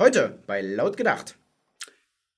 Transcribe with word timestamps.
Heute 0.00 0.38
bei 0.46 0.62
Laut 0.62 0.96
gedacht. 0.96 1.36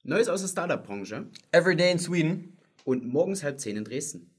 Neues 0.02 0.28
aus 0.28 0.40
der 0.40 0.48
Startup-Branche 0.48 1.28
Everyday 1.52 1.92
in 1.92 2.00
Sweden. 2.00 2.58
und 2.82 3.06
morgens 3.06 3.44
halb 3.44 3.60
zehn 3.60 3.76
in 3.76 3.84
Dresden. 3.84 4.34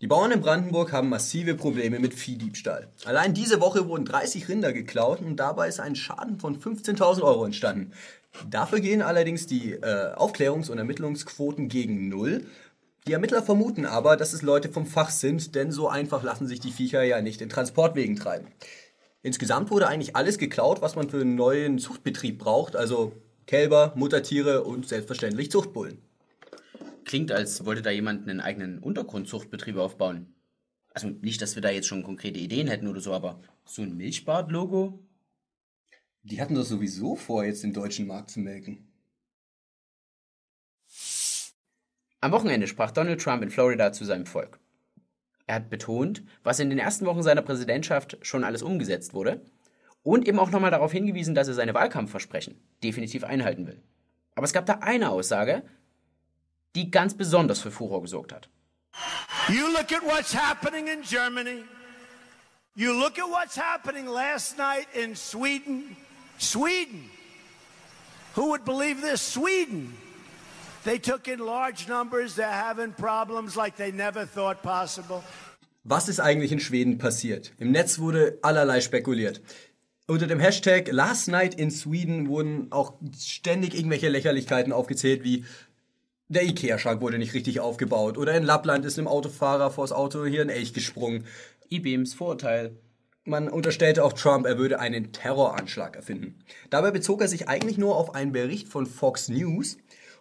Die 0.00 0.06
Bauern 0.06 0.30
in 0.30 0.40
Brandenburg 0.40 0.92
haben 0.92 1.10
massive 1.10 1.54
Probleme 1.54 1.98
mit 1.98 2.14
Viehdiebstahl. 2.14 2.88
Allein 3.04 3.34
diese 3.34 3.60
Woche 3.60 3.88
wurden 3.88 4.06
30 4.06 4.48
Rinder 4.48 4.72
geklaut 4.72 5.20
und 5.20 5.36
dabei 5.36 5.68
ist 5.68 5.80
ein 5.80 5.96
Schaden 5.96 6.40
von 6.40 6.58
15.000 6.58 7.20
Euro 7.20 7.44
entstanden. 7.44 7.92
Dafür 8.48 8.80
gehen 8.80 9.02
allerdings 9.02 9.46
die 9.46 9.72
äh, 9.72 10.14
Aufklärungs- 10.14 10.70
und 10.70 10.78
Ermittlungsquoten 10.78 11.68
gegen 11.68 12.08
Null. 12.08 12.46
Die 13.06 13.12
Ermittler 13.12 13.42
vermuten 13.42 13.86
aber, 13.86 14.16
dass 14.16 14.32
es 14.32 14.42
Leute 14.42 14.68
vom 14.68 14.86
Fach 14.86 15.10
sind, 15.10 15.54
denn 15.54 15.72
so 15.72 15.88
einfach 15.88 16.22
lassen 16.22 16.46
sich 16.46 16.60
die 16.60 16.72
Viecher 16.72 17.02
ja 17.02 17.22
nicht 17.22 17.40
in 17.40 17.48
Transportwegen 17.48 18.16
treiben. 18.16 18.48
Insgesamt 19.22 19.70
wurde 19.70 19.88
eigentlich 19.88 20.14
alles 20.14 20.38
geklaut, 20.38 20.82
was 20.82 20.94
man 20.94 21.08
für 21.08 21.20
einen 21.20 21.34
neuen 21.34 21.78
Zuchtbetrieb 21.78 22.38
braucht, 22.38 22.76
also 22.76 23.12
Kälber, 23.46 23.92
Muttertiere 23.96 24.64
und 24.64 24.86
selbstverständlich 24.86 25.50
Zuchtbullen. 25.50 26.02
Klingt, 27.04 27.32
als 27.32 27.64
wollte 27.64 27.82
da 27.82 27.90
jemand 27.90 28.28
einen 28.28 28.40
eigenen 28.40 28.78
Untergrundzuchtbetrieb 28.78 29.76
aufbauen. 29.76 30.34
Also 30.92 31.08
nicht, 31.08 31.40
dass 31.40 31.54
wir 31.54 31.62
da 31.62 31.70
jetzt 31.70 31.86
schon 31.86 32.02
konkrete 32.02 32.38
Ideen 32.38 32.68
hätten 32.68 32.88
oder 32.88 33.00
so, 33.00 33.14
aber 33.14 33.40
so 33.64 33.82
ein 33.82 33.96
Milchbad-Logo? 33.96 34.98
Die 36.22 36.40
hatten 36.40 36.54
doch 36.54 36.64
sowieso 36.64 37.16
vor, 37.16 37.44
jetzt 37.44 37.62
den 37.62 37.72
deutschen 37.72 38.06
Markt 38.06 38.30
zu 38.30 38.40
melken. 38.40 38.87
Am 42.20 42.32
Wochenende 42.32 42.66
sprach 42.66 42.90
Donald 42.90 43.22
Trump 43.22 43.42
in 43.44 43.50
Florida 43.50 43.92
zu 43.92 44.04
seinem 44.04 44.26
Volk. 44.26 44.58
Er 45.46 45.54
hat 45.56 45.70
betont, 45.70 46.22
was 46.42 46.58
in 46.58 46.68
den 46.68 46.78
ersten 46.78 47.06
Wochen 47.06 47.22
seiner 47.22 47.42
Präsidentschaft 47.42 48.18
schon 48.22 48.42
alles 48.42 48.62
umgesetzt 48.62 49.14
wurde 49.14 49.40
und 50.02 50.26
eben 50.26 50.38
auch 50.40 50.50
nochmal 50.50 50.72
darauf 50.72 50.90
hingewiesen, 50.90 51.34
dass 51.34 51.48
er 51.48 51.54
seine 51.54 51.74
Wahlkampfversprechen 51.74 52.60
definitiv 52.82 53.22
einhalten 53.22 53.66
will. 53.66 53.80
Aber 54.34 54.44
es 54.44 54.52
gab 54.52 54.66
da 54.66 54.74
eine 54.80 55.10
Aussage, 55.10 55.62
die 56.74 56.90
ganz 56.90 57.14
besonders 57.14 57.60
für 57.60 57.70
Furor 57.70 58.02
gesorgt 58.02 58.32
hat. 58.32 58.48
You 59.48 59.66
look 59.68 59.92
at 59.92 60.02
what's 60.02 60.34
happening 60.34 60.88
in 60.88 61.02
Germany. 61.02 61.62
You 62.74 62.92
look 62.92 63.18
at 63.18 63.30
what's 63.30 63.56
happening 63.56 64.06
last 64.06 64.58
night 64.58 64.88
in 64.92 65.14
Sweden. 65.14 65.96
Sweden. 66.38 67.10
Who 68.34 68.48
would 68.48 68.64
believe 68.64 69.00
this? 69.00 69.22
Sweden. 69.22 69.96
They 70.84 70.98
took 70.98 71.26
in 71.28 71.40
large 71.40 71.88
numbers. 71.88 72.36
They're 72.36 72.50
having 72.50 72.92
problems 72.92 73.56
like 73.56 73.76
they 73.76 73.92
never 73.92 74.26
thought 74.26 74.62
possible. 74.62 75.22
Was 75.84 76.08
ist 76.08 76.20
eigentlich 76.20 76.52
in 76.52 76.60
Schweden 76.60 76.98
passiert? 76.98 77.52
Im 77.58 77.72
Netz 77.72 77.98
wurde 77.98 78.38
allerlei 78.42 78.80
spekuliert. 78.80 79.40
Unter 80.06 80.26
dem 80.26 80.40
Hashtag 80.40 80.90
Last 80.90 81.28
Night 81.28 81.54
in 81.54 81.70
Sweden 81.70 82.28
wurden 82.28 82.72
auch 82.72 82.94
ständig 83.18 83.74
irgendwelche 83.74 84.08
Lächerlichkeiten 84.08 84.72
aufgezählt, 84.72 85.24
wie 85.24 85.44
der 86.28 86.44
Ikea-Schrank 86.44 87.00
wurde 87.00 87.18
nicht 87.18 87.34
richtig 87.34 87.60
aufgebaut 87.60 88.18
oder 88.18 88.34
in 88.34 88.42
Lappland 88.44 88.84
ist 88.84 88.98
einem 88.98 89.08
Autofahrer 89.08 89.70
vors 89.70 89.92
Auto 89.92 90.26
hier 90.26 90.42
ein 90.42 90.50
Elch 90.50 90.74
gesprungen. 90.74 91.24
E-Beams 91.70 92.14
Vorurteil. 92.14 92.76
Man 93.24 93.48
unterstellte 93.48 94.04
auch 94.04 94.12
Trump, 94.12 94.46
er 94.46 94.58
würde 94.58 94.78
einen 94.78 95.12
Terroranschlag 95.12 95.96
erfinden. 95.96 96.38
Dabei 96.70 96.90
bezog 96.90 97.20
er 97.20 97.28
sich 97.28 97.48
eigentlich 97.48 97.78
nur 97.78 97.96
auf 97.96 98.14
einen 98.14 98.32
Bericht 98.32 98.68
von 98.68 98.86
Fox 98.86 99.28
News 99.28 99.76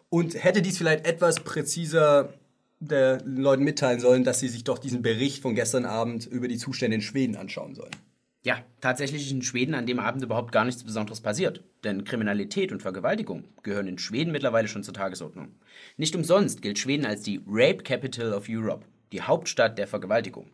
und 0.09 0.41
hätte 0.43 0.61
dies 0.61 0.77
vielleicht 0.77 1.05
etwas 1.05 1.39
präziser 1.39 2.33
den 2.79 3.37
Leuten 3.37 3.63
mitteilen 3.63 3.99
sollen, 3.99 4.23
dass 4.23 4.39
sie 4.39 4.47
sich 4.47 4.63
doch 4.63 4.77
diesen 4.77 5.01
Bericht 5.01 5.41
von 5.41 5.55
gestern 5.55 5.85
Abend 5.85 6.25
über 6.27 6.47
die 6.47 6.57
Zustände 6.57 6.95
in 6.95 7.01
Schweden 7.01 7.35
anschauen 7.35 7.73
sollen. 7.73 7.95
Ja, 8.43 8.63
tatsächlich 8.81 9.25
ist 9.25 9.31
in 9.31 9.41
Schweden 9.41 9.73
an 9.73 9.87
dem 9.87 9.99
Abend 9.99 10.23
überhaupt 10.23 10.51
gar 10.51 10.63
nichts 10.63 10.83
Besonderes 10.83 11.21
passiert. 11.21 11.63
Denn 11.83 12.03
Kriminalität 12.03 12.71
und 12.71 12.81
Vergewaltigung 12.81 13.45
gehören 13.63 13.87
in 13.87 13.97
Schweden 13.97 14.31
mittlerweile 14.31 14.67
schon 14.67 14.83
zur 14.83 14.93
Tagesordnung. 14.93 15.55
Nicht 15.97 16.15
umsonst 16.15 16.61
gilt 16.61 16.79
Schweden 16.79 17.05
als 17.05 17.23
die 17.23 17.41
Rape 17.47 17.83
Capital 17.83 18.33
of 18.33 18.45
Europe, 18.47 18.85
die 19.11 19.21
Hauptstadt 19.21 19.77
der 19.77 19.87
Vergewaltigung. 19.87 20.49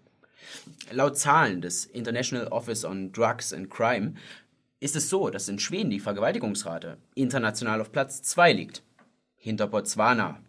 Laut 0.92 1.18
Zahlen 1.18 1.62
des 1.62 1.86
International 1.86 2.47
Office 2.47 2.86
on 2.86 3.12
Drugs 3.12 3.53
and 3.53 3.69
Crime 3.69 4.13
ist 4.80 4.96
es 4.96 5.09
so, 5.09 5.30
dass 5.30 5.47
in 5.47 5.59
Schweden 5.59 5.92
die 5.92 6.00
Vergewaltigungsrate 6.00 6.97
international 7.16 7.80
auf 7.80 7.92
Platz 7.92 8.22
2 8.24 8.53
liegt. 8.53 8.84
Hinter 9.44 9.68
Botswana. 9.68 10.42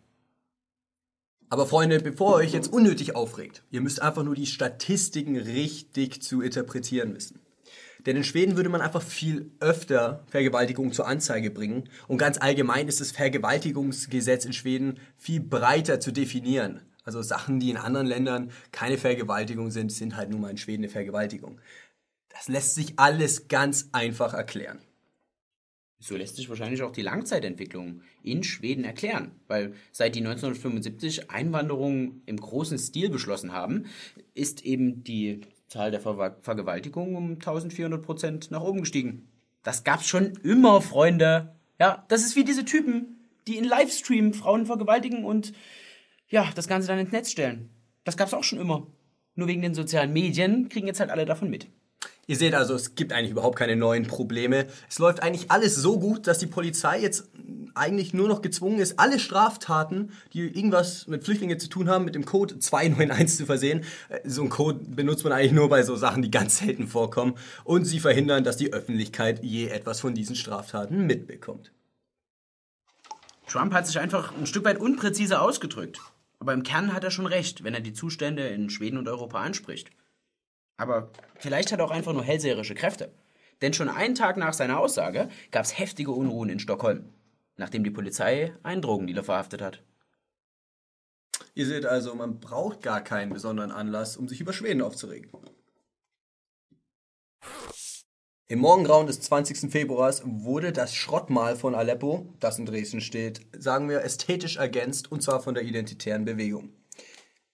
Aber 1.50 1.66
Freunde, 1.66 1.98
bevor 1.98 2.38
ihr 2.38 2.44
euch 2.44 2.52
jetzt 2.52 2.72
unnötig 2.72 3.16
aufregt, 3.16 3.64
ihr 3.72 3.80
müsst 3.80 4.00
einfach 4.00 4.22
nur 4.22 4.36
die 4.36 4.46
Statistiken 4.46 5.36
richtig 5.36 6.22
zu 6.22 6.42
interpretieren 6.42 7.12
wissen. 7.12 7.40
Denn 8.06 8.16
in 8.16 8.22
Schweden 8.22 8.54
würde 8.54 8.68
man 8.68 8.80
einfach 8.80 9.02
viel 9.02 9.50
öfter 9.58 10.22
Vergewaltigung 10.28 10.92
zur 10.92 11.08
Anzeige 11.08 11.50
bringen. 11.50 11.88
Und 12.06 12.18
ganz 12.18 12.38
allgemein 12.38 12.86
ist 12.86 13.00
das 13.00 13.10
Vergewaltigungsgesetz 13.10 14.44
in 14.44 14.52
Schweden 14.52 15.00
viel 15.16 15.40
breiter 15.40 15.98
zu 15.98 16.12
definieren. 16.12 16.80
Also 17.02 17.20
Sachen, 17.20 17.58
die 17.58 17.70
in 17.70 17.76
anderen 17.76 18.06
Ländern 18.06 18.52
keine 18.70 18.96
Vergewaltigung 18.96 19.72
sind, 19.72 19.90
sind 19.90 20.16
halt 20.16 20.30
nun 20.30 20.40
mal 20.40 20.50
in 20.50 20.56
Schweden 20.56 20.84
eine 20.84 20.92
Vergewaltigung. 20.92 21.60
Das 22.28 22.46
lässt 22.46 22.76
sich 22.76 22.96
alles 23.00 23.48
ganz 23.48 23.88
einfach 23.90 24.34
erklären. 24.34 24.78
So 25.98 26.16
lässt 26.16 26.36
sich 26.36 26.48
wahrscheinlich 26.48 26.82
auch 26.82 26.92
die 26.92 27.02
Langzeitentwicklung 27.02 28.02
in 28.22 28.42
Schweden 28.42 28.84
erklären, 28.84 29.32
weil 29.46 29.74
seit 29.90 30.14
die 30.14 30.20
1975 30.20 31.30
Einwanderung 31.30 32.20
im 32.26 32.36
großen 32.36 32.78
Stil 32.78 33.08
beschlossen 33.08 33.52
haben, 33.52 33.86
ist 34.34 34.64
eben 34.64 35.02
die 35.02 35.40
Zahl 35.68 35.90
der 35.90 36.00
Ver 36.00 36.36
Vergewaltigungen 36.40 37.16
um 37.16 37.30
1400 37.34 38.02
Prozent 38.02 38.50
nach 38.50 38.62
oben 38.62 38.80
gestiegen. 38.80 39.28
Das 39.62 39.82
gab's 39.82 40.06
schon 40.06 40.34
immer, 40.42 40.80
Freunde. 40.82 41.54
Ja, 41.80 42.04
das 42.08 42.24
ist 42.24 42.36
wie 42.36 42.44
diese 42.44 42.64
Typen, 42.64 43.16
die 43.46 43.56
in 43.56 43.64
Livestream 43.64 44.34
Frauen 44.34 44.66
vergewaltigen 44.66 45.24
und 45.24 45.52
ja, 46.28 46.50
das 46.54 46.68
Ganze 46.68 46.88
dann 46.88 46.98
ins 46.98 47.12
Netz 47.12 47.30
stellen. 47.30 47.70
Das 48.04 48.16
gab's 48.16 48.34
auch 48.34 48.44
schon 48.44 48.60
immer. 48.60 48.86
Nur 49.34 49.48
wegen 49.48 49.62
den 49.62 49.74
sozialen 49.74 50.12
Medien 50.12 50.68
kriegen 50.68 50.86
jetzt 50.86 51.00
halt 51.00 51.10
alle 51.10 51.26
davon 51.26 51.50
mit. 51.50 51.68
Ihr 52.26 52.36
seht 52.36 52.54
also, 52.54 52.74
es 52.74 52.94
gibt 52.94 53.12
eigentlich 53.12 53.32
überhaupt 53.32 53.58
keine 53.58 53.76
neuen 53.76 54.06
Probleme. 54.06 54.66
Es 54.88 54.98
läuft 54.98 55.22
eigentlich 55.22 55.50
alles 55.50 55.74
so 55.76 55.98
gut, 55.98 56.26
dass 56.26 56.38
die 56.38 56.46
Polizei 56.46 57.00
jetzt 57.00 57.28
eigentlich 57.74 58.14
nur 58.14 58.28
noch 58.28 58.40
gezwungen 58.40 58.78
ist, 58.78 58.98
alle 58.98 59.18
Straftaten, 59.18 60.12
die 60.32 60.40
irgendwas 60.40 61.06
mit 61.06 61.24
Flüchtlingen 61.24 61.58
zu 61.58 61.68
tun 61.68 61.88
haben, 61.88 62.04
mit 62.04 62.14
dem 62.14 62.24
Code 62.24 62.58
291 62.58 63.38
zu 63.38 63.46
versehen. 63.46 63.84
Äh, 64.08 64.28
So 64.28 64.42
einen 64.42 64.50
Code 64.50 64.80
benutzt 64.86 65.24
man 65.24 65.32
eigentlich 65.32 65.52
nur 65.52 65.68
bei 65.68 65.82
so 65.82 65.96
Sachen, 65.96 66.22
die 66.22 66.30
ganz 66.30 66.58
selten 66.58 66.86
vorkommen. 66.86 67.34
Und 67.64 67.84
sie 67.84 68.00
verhindern, 68.00 68.44
dass 68.44 68.56
die 68.56 68.72
Öffentlichkeit 68.72 69.42
je 69.42 69.68
etwas 69.68 70.00
von 70.00 70.14
diesen 70.14 70.36
Straftaten 70.36 71.06
mitbekommt. 71.06 71.72
Trump 73.46 73.74
hat 73.74 73.86
sich 73.86 73.98
einfach 73.98 74.32
ein 74.36 74.46
Stück 74.46 74.64
weit 74.64 74.78
unpräziser 74.78 75.42
ausgedrückt. 75.42 76.00
Aber 76.38 76.52
im 76.52 76.62
Kern 76.62 76.92
hat 76.92 77.04
er 77.04 77.10
schon 77.10 77.26
recht, 77.26 77.64
wenn 77.64 77.74
er 77.74 77.80
die 77.80 77.92
Zustände 77.92 78.46
in 78.48 78.70
Schweden 78.70 78.98
und 78.98 79.08
Europa 79.08 79.40
anspricht. 79.40 79.90
Aber 80.76 81.10
vielleicht 81.38 81.72
hat 81.72 81.78
er 81.78 81.84
auch 81.84 81.90
einfach 81.90 82.12
nur 82.12 82.24
hellseherische 82.24 82.74
Kräfte. 82.74 83.12
Denn 83.62 83.72
schon 83.72 83.88
einen 83.88 84.14
Tag 84.14 84.36
nach 84.36 84.52
seiner 84.52 84.78
Aussage 84.80 85.28
gab 85.50 85.64
es 85.64 85.78
heftige 85.78 86.10
Unruhen 86.10 86.50
in 86.50 86.58
Stockholm, 86.58 87.12
nachdem 87.56 87.84
die 87.84 87.90
Polizei 87.90 88.52
einen 88.62 88.82
Drogendealer 88.82 89.24
verhaftet 89.24 89.62
hat. 89.62 89.82
Ihr 91.54 91.66
seht 91.66 91.86
also, 91.86 92.14
man 92.14 92.40
braucht 92.40 92.82
gar 92.82 93.00
keinen 93.00 93.32
besonderen 93.32 93.70
Anlass, 93.70 94.16
um 94.16 94.28
sich 94.28 94.40
über 94.40 94.52
Schweden 94.52 94.82
aufzuregen. 94.82 95.30
Im 98.46 98.58
Morgengrauen 98.58 99.06
des 99.06 99.20
20. 99.20 99.70
Februars 99.70 100.22
wurde 100.24 100.72
das 100.72 100.94
Schrottmal 100.94 101.56
von 101.56 101.74
Aleppo, 101.74 102.34
das 102.40 102.58
in 102.58 102.66
Dresden 102.66 103.00
steht, 103.00 103.40
sagen 103.56 103.88
wir 103.88 104.02
ästhetisch 104.02 104.56
ergänzt 104.56 105.10
und 105.10 105.22
zwar 105.22 105.40
von 105.40 105.54
der 105.54 105.64
identitären 105.64 106.24
Bewegung. 106.24 106.70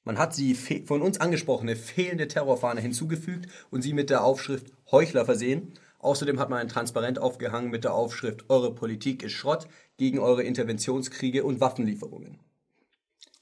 Man 0.05 0.19
hat 0.19 0.37
die 0.37 0.55
von 0.55 1.03
uns 1.03 1.21
angesprochene 1.21 1.77
fehlende 1.77 2.27
Terrorfahne 2.27 2.80
hinzugefügt 2.80 3.48
und 3.71 3.83
sie 3.83 3.92
mit 3.92 4.10
der 4.10 4.24
Aufschrift 4.24 4.66
Heuchler 4.91 5.24
versehen. 5.24 5.74
Außerdem 5.98 6.41
hat 6.41 6.48
man 6.48 6.59
ein 6.59 6.69
Transparent 6.69 7.19
aufgehangen 7.19 7.71
mit 7.71 7.84
der 7.84 7.92
Aufschrift 7.92 8.48
Eure 8.48 8.74
Politik 8.74 9.22
ist 9.22 9.33
Schrott 9.33 9.69
gegen 9.98 10.19
eure 10.19 10.42
Interventionskriege 10.42 11.45
und 11.45 11.60
Waffenlieferungen. 11.60 12.39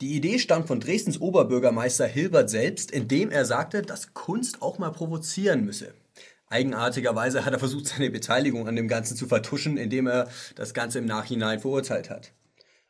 Die 0.00 0.14
Idee 0.14 0.38
stammt 0.38 0.68
von 0.68 0.80
Dresdens 0.80 1.20
Oberbürgermeister 1.20 2.06
Hilbert 2.06 2.50
selbst, 2.50 2.90
indem 2.90 3.30
er 3.30 3.44
sagte, 3.44 3.82
dass 3.82 4.14
Kunst 4.14 4.62
auch 4.62 4.78
mal 4.78 4.90
provozieren 4.90 5.64
müsse. 5.64 5.92
Eigenartigerweise 6.48 7.44
hat 7.44 7.52
er 7.52 7.58
versucht, 7.58 7.86
seine 7.86 8.10
Beteiligung 8.10 8.66
an 8.68 8.76
dem 8.76 8.88
Ganzen 8.88 9.16
zu 9.16 9.26
vertuschen, 9.26 9.76
indem 9.76 10.06
er 10.06 10.28
das 10.54 10.72
Ganze 10.72 10.98
im 10.98 11.06
Nachhinein 11.06 11.60
verurteilt 11.60 12.10
hat. 12.10 12.32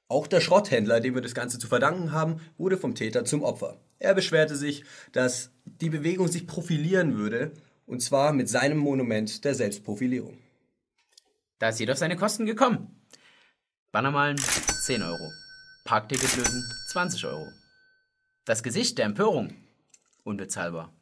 Auch 0.08 0.26
der 0.26 0.40
Schrotthändler, 0.40 1.00
dem 1.00 1.14
wir 1.14 1.20
das 1.20 1.34
Ganze 1.34 1.58
zu 1.58 1.68
verdanken 1.68 2.12
haben, 2.12 2.40
wurde 2.56 2.78
vom 2.78 2.94
Täter 2.94 3.26
zum 3.26 3.42
Opfer. 3.42 3.78
Er 3.98 4.14
beschwerte 4.14 4.56
sich, 4.56 4.84
dass 5.12 5.50
die 5.64 5.90
Bewegung 5.90 6.28
sich 6.28 6.46
profilieren 6.46 7.16
würde, 7.16 7.52
und 7.86 8.00
zwar 8.00 8.32
mit 8.32 8.48
seinem 8.48 8.78
Monument 8.78 9.44
der 9.44 9.54
Selbstprofilierung. 9.54 10.38
Da 11.58 11.68
ist 11.68 11.90
auf 11.90 11.98
seine 11.98 12.16
Kosten 12.16 12.46
gekommen. 12.46 13.04
Bannermalen 13.92 14.38
10 14.38 15.02
Euro. 15.02 15.30
Parkticket 15.84 16.36
lösen 16.36 16.64
20 16.92 17.26
Euro. 17.26 17.46
Das 18.44 18.62
Gesicht 18.62 18.96
der 18.98 19.06
Empörung 19.06 19.54
unbezahlbar. 20.24 20.92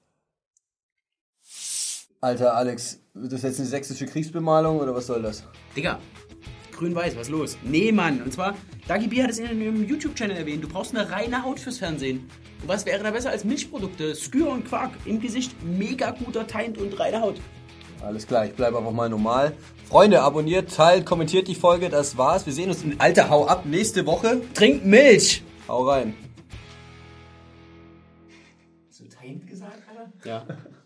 Alter, 2.21 2.57
Alex, 2.57 3.01
wird 3.15 3.33
das 3.33 3.43
jetzt 3.43 3.61
eine 3.61 3.69
sächsische 3.69 4.07
Kriegsbemalung 4.07 4.81
oder 4.81 4.95
was 4.95 5.07
soll 5.07 5.23
das? 5.23 5.45
Digga, 5.77 6.01
grün-weiß, 6.77 7.17
was 7.17 7.29
los? 7.29 7.57
Nee, 7.63 7.93
Mann. 7.93 8.23
Und 8.23 8.33
zwar, 8.33 8.55
Dagi 8.87 9.09
B 9.09 9.23
hat 9.23 9.31
es 9.31 9.39
in 9.39 9.47
einem 9.47 9.85
YouTube-Channel 9.85 10.37
erwähnt. 10.37 10.63
Du 10.63 10.69
brauchst 10.69 10.97
eine 10.97 11.11
reine 11.11 11.43
Haut 11.43 11.59
fürs 11.59 11.79
Fernsehen. 11.79 12.29
Und 12.63 12.69
was 12.69 12.87
wäre 12.87 13.03
da 13.03 13.11
besser 13.11 13.31
als 13.31 13.45
Milchprodukte? 13.45 14.15
Skür 14.15 14.49
und 14.51 14.67
Quark 14.67 14.93
im 15.05 15.21
Gesicht. 15.21 15.53
Mega 15.65 16.11
guter 16.13 16.47
Teint 16.47 16.79
und 16.79 16.99
reine 16.99 17.21
Haut. 17.21 17.41
Alles 18.03 18.27
klar, 18.27 18.47
ich 18.47 18.53
bleibe 18.53 18.79
einfach 18.79 18.93
mal 18.93 19.09
normal. 19.09 19.57
Freunde, 19.89 20.21
abonniert, 20.21 20.75
teilt, 20.75 21.07
kommentiert 21.07 21.49
die 21.49 21.55
Folge. 21.55 21.89
Das 21.89 22.17
war's. 22.17 22.47
Wir 22.47 22.53
sehen 22.53 22.69
uns 22.69 22.83
in 22.83 23.01
Alter, 23.01 23.31
hau 23.31 23.47
ab 23.47 23.67
nächste 23.67 24.07
Woche. 24.07 24.43
Trink 24.55 24.85
Milch! 24.85 25.43
Hau 25.69 25.89
rein. 25.89 26.15
Hast 28.89 29.01
du 29.01 29.09
Teint 29.09 29.47
gesagt, 29.47 29.83
Alter? 29.89 30.13
Ja. 30.25 30.47